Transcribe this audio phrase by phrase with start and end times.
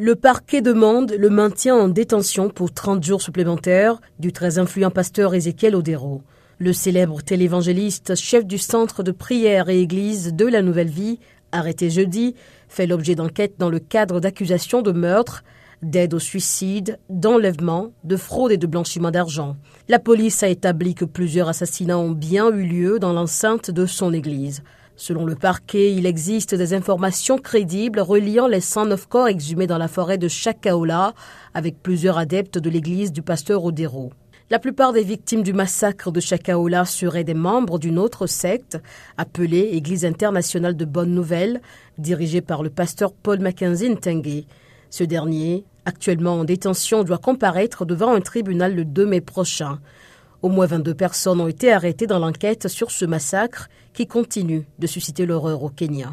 [0.00, 5.34] Le parquet demande le maintien en détention pour 30 jours supplémentaires du très influent pasteur
[5.34, 6.22] Ézéchiel Odero.
[6.58, 11.18] Le célèbre télévangéliste, chef du centre de prière et église de la Nouvelle Vie,
[11.50, 12.36] arrêté jeudi,
[12.68, 15.42] fait l'objet d'enquêtes dans le cadre d'accusations de meurtre,
[15.82, 19.56] d'aide au suicide, d'enlèvement, de fraude et de blanchiment d'argent.
[19.88, 24.12] La police a établi que plusieurs assassinats ont bien eu lieu dans l'enceinte de son
[24.12, 24.62] église.
[25.00, 29.86] Selon le parquet, il existe des informations crédibles reliant les 109 corps exhumés dans la
[29.86, 31.14] forêt de Chakaola
[31.54, 34.10] avec plusieurs adeptes de l'église du pasteur Odero.
[34.50, 38.76] La plupart des victimes du massacre de Chakaola seraient des membres d'une autre secte,
[39.16, 41.60] appelée Église internationale de Bonne Nouvelle,
[41.96, 44.46] dirigée par le pasteur Paul Mackenzie Ntengue.
[44.90, 49.78] Ce dernier, actuellement en détention, doit comparaître devant un tribunal le 2 mai prochain.
[50.40, 54.86] Au moins 22 personnes ont été arrêtées dans l'enquête sur ce massacre qui continue de
[54.86, 56.06] susciter l'horreur au Kenya.